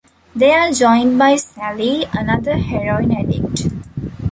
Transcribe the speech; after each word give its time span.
They 0.35 0.49
are 0.51 0.71
joined 0.71 1.19
by 1.19 1.35
Sally, 1.35 2.07
another 2.11 2.57
heroin 2.57 3.11
addict. 3.11 3.67